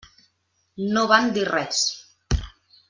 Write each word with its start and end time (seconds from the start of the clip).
No 0.95 1.03
van 1.13 1.31
dir 1.37 1.47
res. 1.53 1.87